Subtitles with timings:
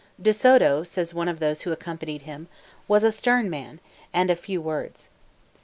[0.19, 2.47] De Soto, says one of those who accompanied him,
[2.87, 3.79] was a "stern man,
[4.11, 5.09] and of few words."